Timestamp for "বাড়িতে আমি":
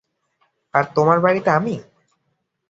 1.19-1.75